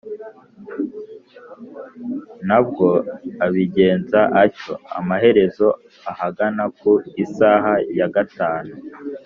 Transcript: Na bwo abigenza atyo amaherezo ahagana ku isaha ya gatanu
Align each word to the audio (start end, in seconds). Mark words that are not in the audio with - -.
Na 2.47 2.59
bwo 2.65 2.89
abigenza 3.45 4.21
atyo 4.43 4.73
amaherezo 4.99 5.67
ahagana 6.11 6.63
ku 6.79 6.91
isaha 7.23 7.73
ya 7.99 8.07
gatanu 8.15 8.73